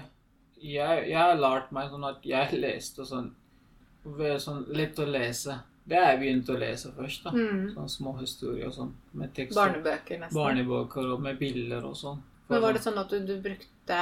[0.62, 3.30] jeg, jeg har lært meg sånn at jeg leste sånn,
[4.42, 5.58] sånn lett å lese.
[5.86, 7.34] Det har jeg begynt å lese først, da.
[7.36, 7.72] Mm.
[7.76, 8.92] Sånn små historier og sånn.
[9.18, 9.60] Med tekster.
[9.60, 10.38] Barnebøker, nesten.
[10.38, 12.22] Barnebøker og med bilder og sånn.
[12.52, 14.00] Men var det sånn at du, du brukte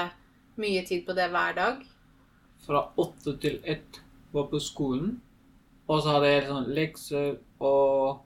[0.59, 1.83] mye tid på det hver dag?
[2.65, 4.01] Fra åtte til ett
[4.35, 5.17] var på skolen.
[5.89, 7.29] Og så hadde jeg sånn lekser
[7.65, 8.25] og,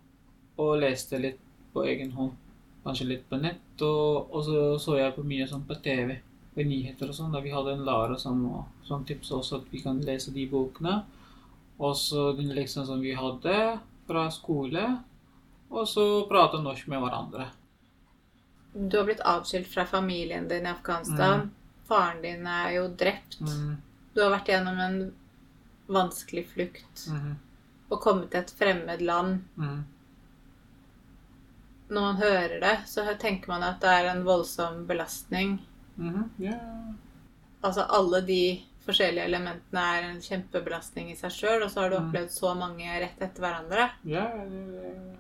[0.60, 1.44] og leste litt
[1.74, 2.34] på egen hånd.
[2.84, 3.82] Kanskje litt på nett.
[3.82, 6.18] Og, og så så jeg på mye sånn på TV.
[6.54, 7.32] På nyheter og sånn.
[7.34, 8.44] Da vi hadde en Lara som,
[8.86, 11.00] som tipsa oss at vi kan lese de bokene.
[11.80, 14.84] Og så den leksen som vi hadde fra skole.
[15.74, 17.48] Og så prate norsk med hverandre.
[18.74, 21.48] Du har blitt avskilt fra familien din i Afghanistan.
[21.88, 23.40] Faren din er jo drept.
[23.42, 23.78] Mm,
[24.14, 24.98] Du har vært gjennom en
[25.90, 27.36] vanskelig flukt Mm.
[27.90, 29.42] og kommet til et fremmed land.
[29.58, 29.84] mhm.
[31.90, 35.60] Når man hører det, så tenker man at det er en voldsom belastning.
[35.98, 36.44] Mm -hmm.
[36.44, 36.94] yeah.
[37.62, 42.00] Altså alle de forskjellige elementene er en kjempebelastning i seg sjøl, og så har du
[42.00, 42.08] Mm.
[42.08, 43.90] opplevd så mange rett etter hverandre.
[44.06, 45.16] Yeah.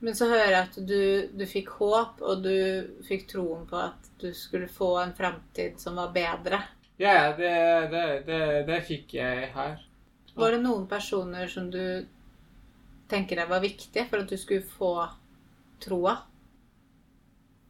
[0.00, 4.10] Men så hører jeg at du, du fikk håp, og du fikk troen på at
[4.20, 6.62] du skulle få en framtid som var bedre.
[6.98, 9.78] Ja, ja, det, det, det, det fikk jeg her.
[10.34, 12.06] Var det noen personer som du
[13.08, 15.08] tenker deg var viktige for at du skulle få
[15.84, 16.16] troa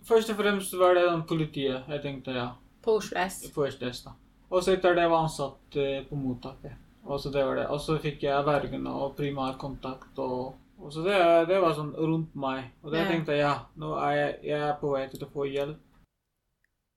[0.05, 1.87] Først og fremst var det den politiet.
[1.89, 2.49] Jeg tenkte ja.
[2.85, 3.39] på Oslo S?
[3.55, 4.13] På Oslo S, da.
[4.53, 6.75] Og så etter det var ansatt eh, på mottaket.
[7.09, 7.65] Og så det var det.
[7.73, 10.19] Og så fikk jeg vergene og primærkontakt.
[10.21, 11.17] Og, og så det,
[11.49, 12.67] det var sånn rundt meg.
[12.85, 13.09] Og da Ja.
[13.09, 15.81] tenkte jeg ja, nå er jeg, jeg er på vei til å få hjelp.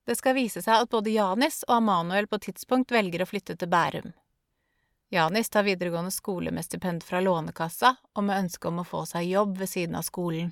[0.08, 3.72] Det skal vise seg at både Janis og Emanuel på tidspunkt velger å flytte til
[3.72, 4.12] Bærum.
[5.16, 9.32] Janis tar videregående skole med stipend fra Lånekassa og med ønske om å få seg
[9.32, 10.52] jobb ved siden av skolen.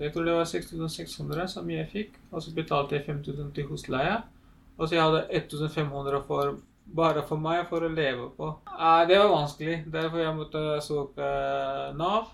[0.00, 4.16] Jeg tror det var 6600 som jeg fikk, og så betalte jeg 5000 til husleie.
[4.78, 6.56] Og så jeg hadde 1500 for,
[6.96, 8.48] bare for meg for å leve på.
[8.74, 11.28] Eh, det var vanskelig, derfor jeg måtte søke
[11.96, 12.32] Nav.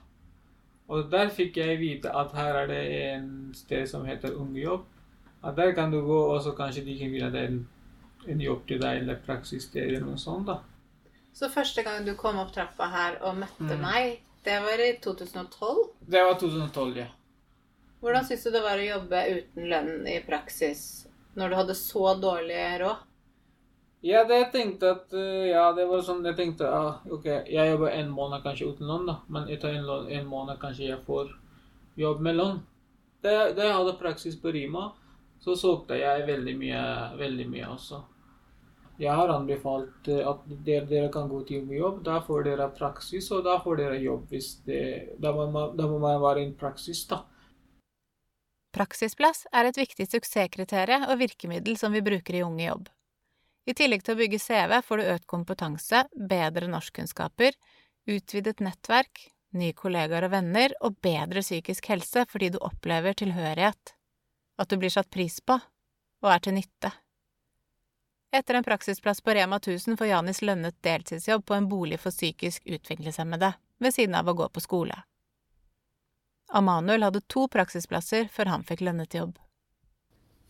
[0.90, 2.80] Og der fikk jeg vite at her er det
[3.12, 4.88] en sted som heter Ungejobb.
[5.44, 7.60] At der kan du gå, og så kanskje de kan gi deg en,
[8.28, 10.46] en jobb til deg, eller praksissted eller noe sånt.
[10.48, 10.58] da.
[11.36, 13.80] Så første gang du kom opp trappa her og møtte Mm.
[13.84, 15.78] meg, det var i 2012.
[16.10, 17.06] Det var 2012, ja.
[18.00, 20.82] Hvordan syns du det var å jobbe uten lønn i praksis
[21.36, 23.06] når du hadde så dårlig råd?
[24.00, 27.72] Ja, det jeg tenkte at eh, Ja, det var sånn Jeg tenkte ah, OK, jeg
[27.74, 29.18] jobber en måned kanskje uten lønn, da.
[29.28, 31.34] Men etter en, en måned kanskje jeg får
[32.00, 32.62] jobb med lønn.
[33.20, 34.86] Da jeg hadde praksis på Rima,
[35.44, 36.84] så solgte jeg veldig mye,
[37.20, 38.00] veldig mye også.
[39.00, 42.00] Jeg har anbefalt eh, at dere, dere kan gå til jobb.
[42.08, 44.82] Da får dere praksis, og da får dere jobb hvis det
[45.20, 47.26] Da må man, da må man være i praksis, da.
[48.70, 52.88] Praksisplass er et viktig suksesskriterium og virkemiddel som vi bruker i Unge jobb.
[53.66, 57.58] I tillegg til å bygge CV får du økt kompetanse, bedre norskkunnskaper,
[58.10, 59.26] utvidet nettverk,
[59.58, 63.94] nye kollegaer og venner og bedre psykisk helse fordi du opplever tilhørighet,
[64.60, 65.58] at du blir satt pris på
[66.20, 66.92] og er til nytte.
[68.30, 72.62] Etter en praksisplass på Rema 1000 får Janis lønnet deltidsjobb på en bolig for psykisk
[72.66, 73.52] utviklingshemmede,
[73.82, 74.94] ved siden av å gå på skole.
[76.52, 79.36] Amanuel hadde to praksisplasser før han fikk lønnet jobb.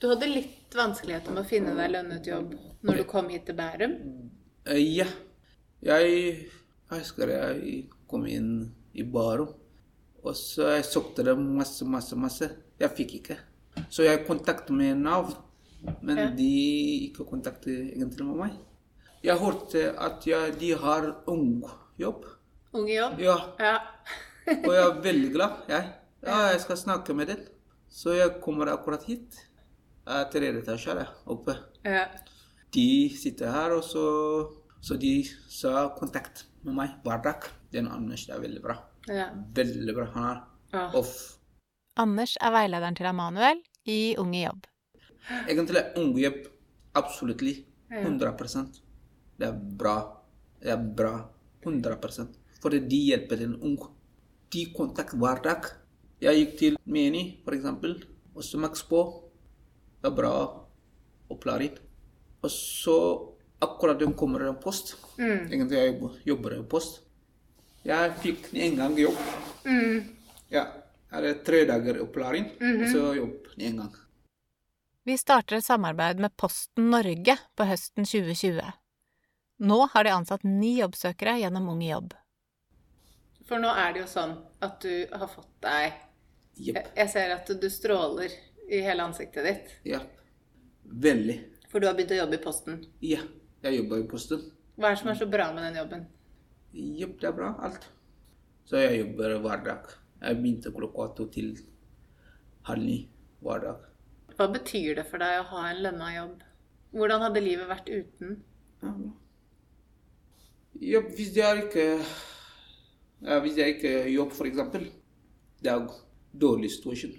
[0.00, 2.54] Du hadde litt vanskeligheter med å finne deg lønnet jobb
[2.86, 3.96] når du kom hit til Bærum.
[4.68, 5.06] Uh, Ja.
[5.80, 6.08] Jeg,
[6.90, 7.76] jeg husker jeg
[8.08, 8.48] kom inn
[8.92, 9.54] i Bærum.
[10.24, 12.48] Og så jeg søkte det masse, masse, masse.
[12.80, 13.36] Jeg fikk ikke.
[13.88, 15.30] Så jeg kontaktet med Nav,
[16.02, 16.26] men Ja.
[16.36, 16.48] de
[17.08, 18.58] ikke kontaktet egentlig med meg.
[19.24, 21.62] Jeg hørte at jeg, de har ung
[21.98, 22.24] jobb.
[22.72, 23.18] Unge jobb.
[23.20, 23.78] Ja, Ja.
[24.50, 25.62] Og jeg er veldig glad.
[25.70, 25.92] Jeg.
[26.26, 27.44] Ja, jeg skal snakke med dem.
[27.90, 29.38] Så jeg kommer akkurat hit.
[30.06, 31.56] Jeg er tredje etasje oppe.
[31.84, 32.06] ja.
[32.70, 34.02] De sitter her, og så,
[34.78, 37.48] så de sa kontakt med meg hver dag.
[37.74, 38.76] Den Anders er veldig bra.
[39.08, 39.26] ja.
[39.56, 40.04] Veldig bra.
[40.14, 40.28] Han
[40.72, 41.16] er off.
[41.98, 43.58] Anders er veilederen til Amanuel
[43.90, 44.68] i Unge jobb.
[45.48, 46.46] Egentlig ungehjelp.
[46.94, 47.42] Absolutt.
[47.90, 48.78] 100%
[49.38, 49.96] Det er bra.
[50.62, 51.14] Det er bra.
[51.66, 53.90] 100% For de hjelper en unge.
[54.50, 55.68] De kontakt hver dag.
[56.20, 57.94] Jeg gikk til Meni, for eksempel,
[58.34, 59.04] og så maks på.
[60.00, 60.32] Det er bra
[61.30, 61.78] opplæring.
[62.42, 62.96] Og så
[63.60, 64.96] akkurat den kommer en post.
[65.18, 65.46] Mm.
[65.52, 67.00] Egentlig jeg jobber, jobber i post.
[67.84, 69.18] Jeg fikk en gang jobb.
[69.64, 70.02] Mm.
[70.52, 70.66] Ja,
[71.12, 73.94] er tre dager opplæring, og så jobb en gang.
[75.08, 78.60] Vi starter et samarbeid med Posten Norge på høsten 2020.
[79.60, 82.12] Nå har de ansatt ni jobbsøkere gjennom Unge jobb.
[83.50, 85.96] For nå er det jo sånn at du har fått deg
[86.62, 86.92] yep.
[86.94, 88.30] Jeg ser at du stråler
[88.70, 89.72] i hele ansiktet ditt.
[89.90, 89.98] Ja.
[90.86, 91.34] Veldig.
[91.72, 92.78] For du har begynt å jobbe i Posten.
[93.02, 93.24] Ja,
[93.66, 94.44] jeg jobber i posten.
[94.78, 96.06] Hva er det som er så bra med den jobben?
[96.72, 97.88] Jepp, det er bra, alt.
[98.70, 99.90] Så jeg jobber hver dag.
[100.20, 101.50] Jeg begynte klokka to til
[102.70, 102.98] halv ni
[103.42, 103.84] hver dag.
[104.38, 106.42] Hva betyr det for deg å ha en lønna jobb?
[106.94, 108.38] Hvordan hadde livet vært uten?
[110.80, 111.86] Ja, hvis det er ikke
[113.20, 114.86] Hvis jeg ikke jobb, for eksempel,
[115.60, 115.88] det er
[116.32, 117.16] dårlig situasjon.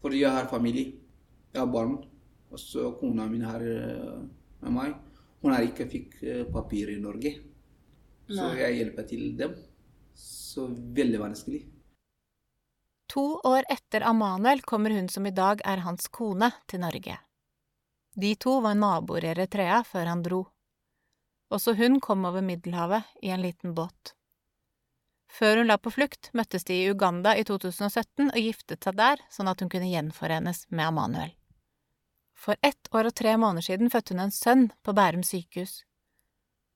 [0.00, 0.92] Fordi jeg har familie,
[1.52, 1.96] jeg har barn,
[2.50, 4.20] og så kona mi er eh,
[4.62, 4.94] med meg.
[5.42, 7.34] Hun har ikke fikk eh, papir i Norge,
[8.30, 9.56] så jeg hjelper til dem.
[10.14, 11.60] Så veldig vanskelig.
[13.10, 17.16] To år etter Amanuel kommer hun som i dag er hans kone, til Norge.
[18.14, 20.44] De to var naboer i Eritrea før han dro.
[21.50, 24.14] Også hun kom over Middelhavet i en liten båt.
[25.30, 29.20] Før hun la på flukt, møttes de i Uganda i 2017 og giftet seg der,
[29.30, 31.36] sånn at hun kunne gjenforenes med Amanuel.
[32.34, 35.84] For ett år og tre måneder siden fødte hun en sønn på Bærum sykehus.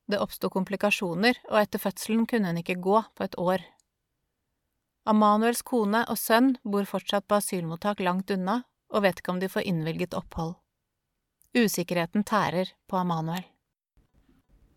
[0.06, 3.64] Det oppsto komplikasjoner, og etter fødselen kunne hun ikke gå på et år.
[5.08, 8.62] Amanuels kone og sønn bor fortsatt på asylmottak langt unna
[8.94, 10.54] og vet ikke om de får innvilget opphold.
[11.56, 13.44] Usikkerheten tærer på Amanuel.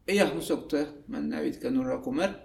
[0.08, 2.36] Ja, hun søkte, men jeg vet ikke når hun kommer.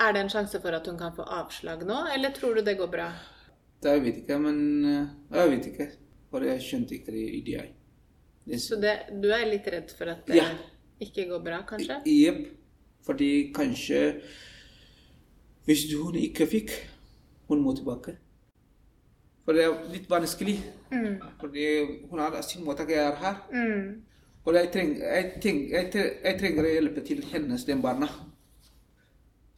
[0.00, 2.78] Er det en sjanse for at hun kan få avslag nå, eller tror du det
[2.78, 3.10] går bra?
[3.82, 5.86] Det jeg vet ikke, men eh, jeg vet ikke.
[6.30, 7.62] For jeg skjønte ikke det i det.
[8.46, 10.46] det Så det, du er litt redd for at det Ja.
[11.00, 12.00] ikke går bra, kanskje?
[12.06, 12.46] Jepp.
[13.06, 14.20] Fordi kanskje
[15.64, 16.70] Hvis hun ikke fikk,
[17.48, 18.16] hun må tilbake.
[19.44, 20.56] For det er litt vanskelig.
[20.90, 21.20] Mm.
[21.40, 21.66] Fordi
[22.10, 23.36] hun har asylmottak jeg er her.
[23.52, 24.02] Mm.
[24.44, 28.08] Og jeg, treng, jeg, treng, jeg, treng, jeg trenger å hjelpe til hennes den barna.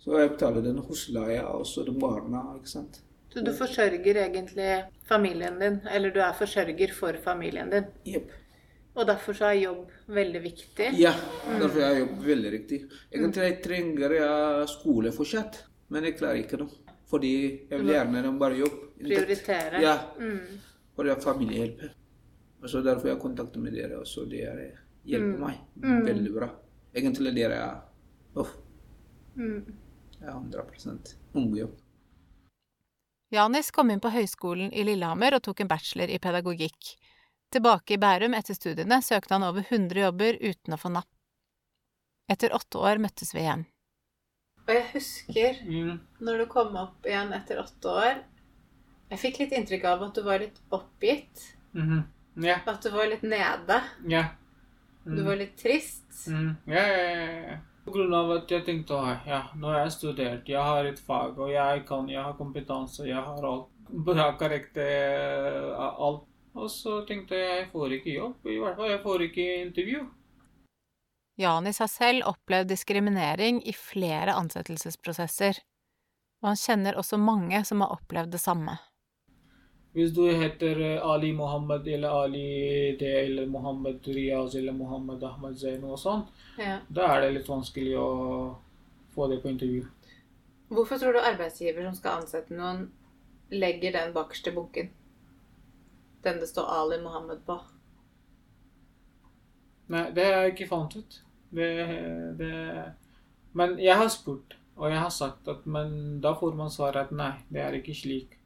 [0.02, 3.00] Så jeg betaler den husleia og så de barna, ikke sant.
[3.32, 4.70] Så du forsørger egentlig
[5.08, 7.86] familien din, eller du er forsørger for familien din.
[8.04, 8.32] Jepp.
[8.92, 10.88] Og derfor så er jobb veldig viktig.
[11.00, 11.14] Ja,
[11.60, 12.82] derfor er jobb veldig riktig.
[13.14, 16.74] Egentlig jeg trenger jeg skole fortsatt, men jeg klarer ikke noe.
[17.08, 17.32] Fordi
[17.70, 18.88] jeg vil gjerne bare jobbe.
[19.02, 19.80] Prioritere.
[19.82, 20.58] Ja, Mm.
[20.94, 21.80] for det er familiehjelp.
[22.62, 24.70] Og så derfor jeg kontakter med dere, og så dere
[25.04, 25.56] hjelper meg.
[25.82, 26.04] Mm.
[26.06, 26.48] Veldig bra.
[26.94, 27.80] Egentlig dere er
[28.36, 28.52] Uff,
[29.36, 29.64] Mm.
[30.22, 31.78] Er 100 ungjobb.
[33.32, 36.96] Janis kom inn på høyskolen i Lillehammer og tok en bachelor i pedagogikk.
[37.52, 41.08] Tilbake i Bærum etter studiene søkte han over 100 jobber uten å få napp.
[42.32, 43.64] Etter åtte år møttes vi igjen.
[44.62, 46.00] Og jeg husker Mm.
[46.20, 48.22] når du kom opp igjen etter åtte år
[49.10, 51.56] Jeg fikk litt inntrykk av at du var litt oppgitt.
[51.74, 52.44] Mm -hmm.
[52.44, 52.60] yeah.
[52.66, 53.82] At du var litt nede.
[54.08, 54.24] Ja.
[55.04, 56.28] Du var litt trist.
[56.28, 56.56] Mm.
[56.66, 57.58] Yeah, ja, ja, ja.
[57.84, 61.00] På grunn av at jeg tenkte at ja, nå har jeg studert, jeg har et
[61.02, 63.72] fag, og jeg kan, jeg har kompetanse, jeg har alt,
[64.06, 66.28] bra karakter, alt.
[66.52, 70.02] Og så tenkte jeg jeg får ikke jobb, i hvert fall jeg får ikke intervju.
[71.40, 75.58] Janis har selv opplevd diskriminering i flere ansettelsesprosesser,
[76.42, 78.76] og han kjenner også mange som har opplevd det samme.
[79.92, 85.84] Hvis du heter Ali Mohammed eller Ali det eller Mohammed Riyaz eller Mohammed Ahmed Zain
[85.84, 86.22] og sånn,
[86.58, 86.78] Ja.
[86.88, 88.56] da er det litt vanskelig å
[89.14, 89.86] få det på intervju.
[90.70, 92.86] Hvorfor tror du arbeidsgiver som skal ansette noen,
[93.50, 94.88] legger den bakerst i bunken?
[96.24, 97.60] Den det står Ali Mohammed på.
[99.92, 101.20] Nei, det har jeg ikke fant ut.
[101.52, 101.68] Det,
[102.38, 102.92] det
[103.52, 107.12] Men jeg har spurt, og jeg har sagt at Men da får man svaret at
[107.12, 108.38] nei, det er ikke slik.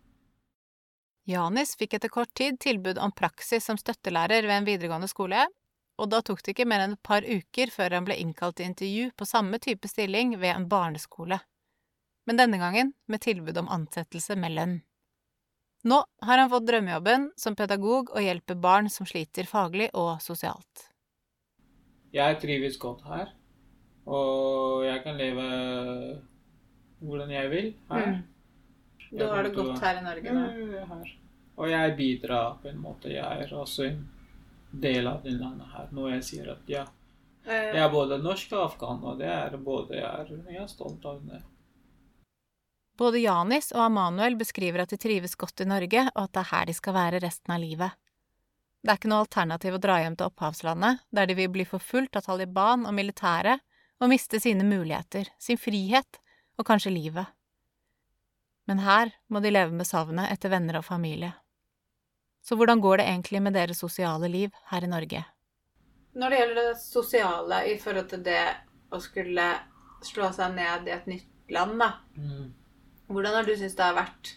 [1.27, 5.49] Janis fikk etter kort tid tilbud om praksis som støttelærer ved en videregående skole,
[5.99, 8.69] og da tok det ikke mer enn et par uker før han ble innkalt til
[8.71, 11.41] intervju på samme type stilling ved en barneskole.
[12.27, 14.77] Men denne gangen med tilbud om ansettelse med lønn.
[15.87, 20.89] Nå har han fått drømmejobben som pedagog og hjelper barn som sliter faglig og sosialt.
[22.15, 23.35] Jeg trives godt her,
[24.07, 25.45] og jeg kan leve
[27.03, 28.07] hvordan jeg vil her.
[28.15, 28.25] Mm.
[29.11, 30.45] Du har det godt her i Norge nå.
[30.75, 31.17] Ja, her.
[31.57, 33.11] Og jeg bidrar på en måte.
[33.15, 34.03] Jeg er også en
[34.71, 35.91] del av det landet her.
[35.97, 36.97] Når jeg sier at ja, jeg
[37.47, 41.05] Eh, er både norsk og afghan, og det er både jeg er, jeg er stolt
[41.07, 41.39] av det.
[42.99, 46.51] Både Janis og Amanuel beskriver at de trives godt i Norge, og at det er
[46.51, 47.95] her de skal være resten av livet.
[48.83, 52.19] Det er ikke noe alternativ å dra hjem til opphavslandet, der de vil bli forfulgt
[52.19, 53.63] av Taliban og militæret
[54.01, 56.19] og miste sine muligheter, sin frihet
[56.59, 57.36] og kanskje livet.
[58.67, 61.33] Men her må de leve med savnet etter venner og familie.
[62.47, 65.23] Så hvordan går det egentlig med deres sosiale liv her i Norge?
[66.17, 68.43] Når det gjelder det sosiale i forhold til det
[68.95, 69.47] å skulle
[70.07, 71.91] slå seg ned i et nytt land, da.
[72.17, 72.53] Mm.
[73.11, 74.33] Hvordan har du syntes det har vært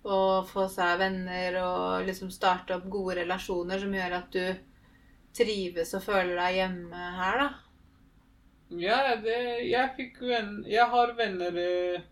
[0.00, 4.46] å få seg venner og liksom starte opp gode relasjoner som gjør at du
[5.36, 7.50] trives og føler deg hjemme her, da?
[8.80, 10.60] Ja, det, jeg fikk venn...
[10.70, 12.02] Jeg har venner eh,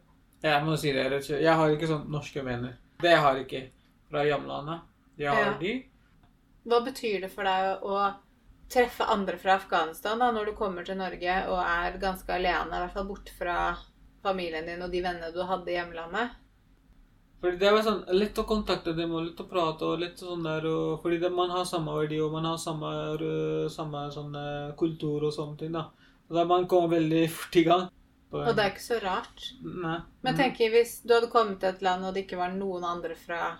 [0.42, 1.08] Jeg må si det.
[1.28, 2.76] Jeg har ikke sånn norske venner.
[3.02, 3.62] Det jeg har ikke
[4.10, 4.80] fra hjemlandet.
[5.18, 5.58] Jeg har Ja.
[5.58, 5.74] de.
[6.66, 8.14] Hva betyr det for deg å
[8.68, 12.82] treffe andre fra Afghanistan da, når du kommer til Norge og er ganske alene, i
[12.84, 13.76] hvert fall borte fra
[14.22, 16.30] familien din og de vennene du hadde i hjemlandet?
[17.40, 20.42] Fordi det var sånn lett å kontakte dem og lett å prate og litt sånn
[20.42, 24.34] der og, Fordi det, man har samme verdi og man har samme, øh, samme sånn
[24.34, 25.86] øh, kultur og sånne ting, da.
[26.28, 27.86] Og da man kommer veldig fort i gang.
[28.28, 29.46] Og det er ikke så rart.
[29.64, 29.96] Nei.
[30.24, 33.16] Men tenk hvis du hadde kommet til et land og det ikke var noen andre
[33.16, 33.54] fra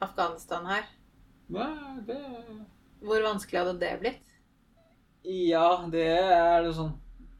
[0.00, 0.86] Afghanistan her.
[1.52, 2.18] Nei, det
[3.04, 4.36] Hvor vanskelig hadde det blitt?
[5.26, 6.94] Ja, det er det sånn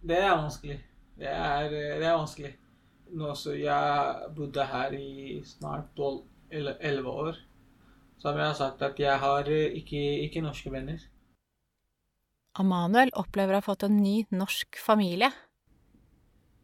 [0.04, 0.76] Det er vanskelig.
[1.20, 2.52] Det er, det er vanskelig.
[3.16, 6.20] Nå så jeg bodde her i snart 12
[6.60, 7.40] eller 11 år.
[8.20, 11.00] Som jeg har sagt at jeg har eh, ikke, ikke norske venner.
[12.60, 15.30] Amanuel opplever å ha fått en ny norsk familie.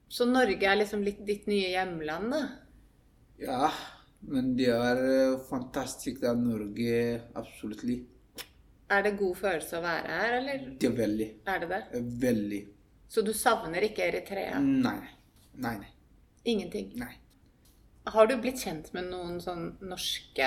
[0.08, 2.42] Så Norge er liksom litt ditt nye hjemland, da?
[3.42, 3.70] Ja,
[4.30, 7.82] men det er eh, fantastisk at Norge, absolutt.
[8.88, 12.02] Er det god følelse å være her, eller Det er veldig, er det det?
[12.22, 12.62] veldig.
[13.10, 14.60] Så du savner ikke Eritrea?
[14.62, 14.98] Nei,
[15.54, 15.92] nei, nei.
[16.46, 16.92] Ingenting?
[16.98, 17.12] nei.
[18.06, 20.46] Har du blitt kjent med noen sånn norske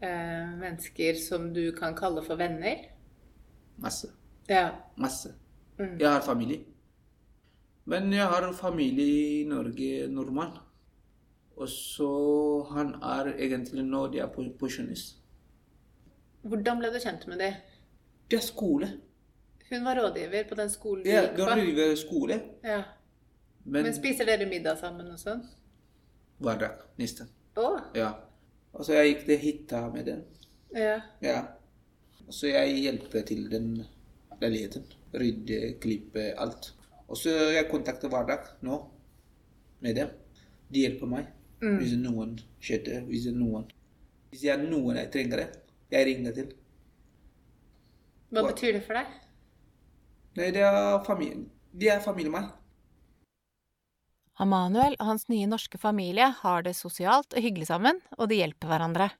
[0.00, 2.86] eh, mennesker som du kan kalle for venner?
[3.76, 4.08] Masse,
[4.48, 4.70] Ja.
[4.96, 5.34] masse.
[5.78, 5.98] Mm.
[6.00, 6.64] Jeg har familie.
[7.90, 10.52] Men jeg har familie i Norge, nordmann.
[11.60, 12.10] Og så
[12.72, 14.30] han er egentlig nå de er
[14.60, 15.16] pensjonist.
[16.46, 17.58] Hvordan ble du kjent med dem?
[18.30, 18.88] Det er skole.
[19.70, 21.54] Hun var rådgiver på den skolen du Ja, gikk på.
[21.60, 22.82] driver skole, Ja.
[23.64, 25.42] men, Men spiser dere middag sammen og sånn?
[26.40, 27.28] hver dag, nesten.
[27.56, 27.78] Oh.
[27.94, 28.14] Ja.
[28.72, 30.24] Og så jeg gikk til hytta med den.
[30.74, 31.00] ja.
[31.22, 31.42] Ja.
[32.30, 33.84] Så jeg hjelper til den
[34.40, 34.84] leiligheten.
[35.12, 36.72] Rydde, klippe, alt.
[37.10, 38.78] Og så jeg kontakter hver dag nå
[39.82, 40.12] med dem.
[40.70, 41.30] De hjelper meg.
[41.60, 43.66] Hvis noen skjøter, hvis noen
[44.30, 45.48] Hvis jeg er noen jeg trenger det,
[45.90, 46.52] jeg ringer til.
[48.30, 49.10] Hva betyr det for deg?
[50.38, 51.48] Nei, det er familie.
[51.74, 52.46] De er familien meg.
[54.40, 58.70] Amanuel og hans nye norske familie har det sosialt og hyggelig sammen, og de hjelper
[58.70, 59.10] hverandre.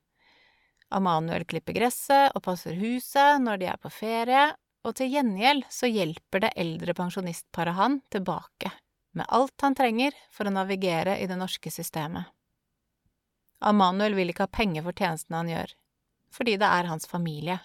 [0.95, 4.47] Amanuel klipper gresset og passer huset når de er på ferie,
[4.87, 8.73] og til gjengjeld så hjelper det eldre pensjonistparet han tilbake,
[9.13, 12.31] med alt han trenger for å navigere i det norske systemet.
[13.61, 15.75] Amanuel vil ikke ha penger for tjenestene han gjør,
[16.33, 17.59] fordi det er hans familie.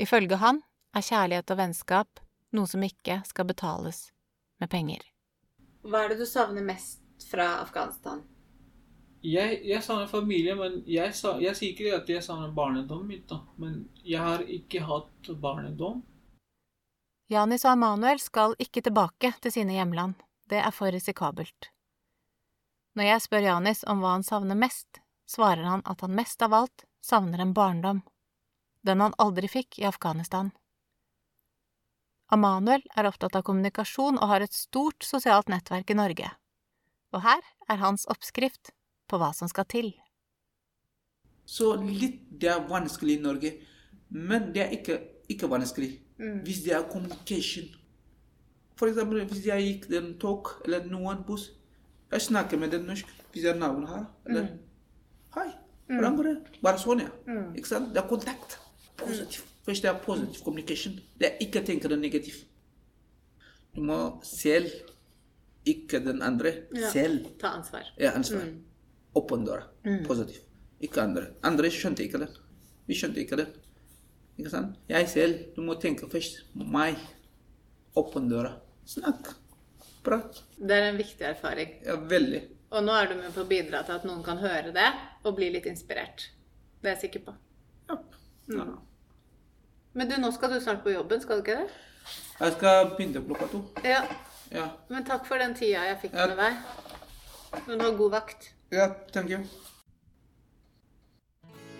[0.00, 0.62] Ifølge han
[0.96, 2.24] er kjærlighet og vennskap
[2.56, 4.06] noe som ikke skal betales
[4.62, 5.02] med penger.
[5.84, 8.22] Hva er det du savner mest fra Afghanistan?
[9.28, 11.12] Jeg, jeg savner familie, men jeg,
[11.42, 13.32] jeg sier ikke at jeg savner barndommen mitt.
[13.60, 16.00] Men jeg har ikke hatt barndom.
[17.28, 20.14] Janis og Emanuel skal ikke tilbake til sine hjemland,
[20.48, 21.68] det er for risikabelt.
[22.96, 26.56] Når jeg spør Janis om hva han savner mest, svarer han at han mest av
[26.56, 28.00] alt savner en barndom,
[28.80, 30.54] den han aldri fikk i Afghanistan.
[32.32, 36.32] Emanuel er opptatt av kommunikasjon og har et stort sosialt nettverk i Norge,
[37.12, 38.72] og her er hans oppskrift
[39.08, 39.92] på hva som skal til.
[41.48, 43.54] Så litt det er vanskelig i Norge,
[44.12, 44.98] men det er ikke,
[45.32, 45.94] ikke vanskelig.
[46.44, 47.68] Hvis det er communication.
[48.78, 51.50] For eksempel hvis jeg gikk den tog eller noen buss,
[52.10, 53.08] jeg snakker med den norsk.
[53.32, 54.48] Hvis jeg har navn her, eller
[55.34, 55.50] Hei,
[55.86, 56.36] hvordan går det?
[56.64, 57.10] Bare sånn, ja.
[57.56, 57.90] Ikke sant?
[57.94, 58.56] Det er kontakt.
[58.98, 59.44] Positiv.
[59.66, 60.94] Først det er positiv communication.
[61.20, 62.46] Det er ikke tenke det negativt.
[63.76, 64.72] Du må selv,
[65.68, 66.54] ikke den andre.
[66.74, 66.90] Ja.
[66.90, 67.28] Selv.
[67.40, 67.92] Ta ansvar.
[68.00, 68.48] Ja, ansvar.
[69.18, 69.64] Åpne døra.
[70.06, 70.42] Positiv.
[70.84, 71.30] Ikke andre.
[71.48, 72.28] Andre skjønte ikke det.
[72.88, 73.48] Vi skjønte ikke det.
[74.38, 74.76] Ikke sant?
[74.90, 76.98] Jeg selv, du må tenke først meg.
[77.98, 78.52] Åpne døra.
[78.88, 79.32] Snakk.
[80.06, 80.42] Prat.
[80.56, 81.72] Det er en viktig erfaring.
[81.84, 82.44] Ja, veldig.
[82.70, 84.86] Og nå er du med på å bidra til at noen kan høre det
[85.26, 86.28] og bli litt inspirert.
[86.78, 87.34] Det er jeg sikker på.
[87.88, 87.96] Ja.
[88.54, 88.66] Ja.
[89.98, 91.70] Men du, nå skal du snart på jobben, skal du ikke det?
[92.38, 93.62] Jeg skal begynne klokka to.
[93.88, 94.02] Ja.
[94.54, 94.68] Ja.
[94.92, 96.28] Men takk for den tida jeg fikk Ja.
[96.30, 97.64] med deg.
[97.66, 98.50] Men ha god vakt.
[98.70, 99.40] Ja, thank you.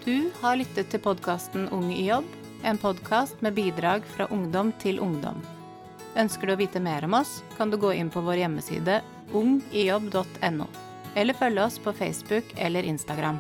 [0.04, 2.26] Du har lyttet til podkasten Ung i jobb,
[2.64, 5.42] en podkast med bidrag fra ungdom til ungdom.
[6.16, 9.02] Ønsker du å vite mer om oss, kan du gå inn på vår hjemmeside
[9.36, 10.66] ungijobb.no,
[11.14, 13.38] eller følge oss på Facebook eller Instagram.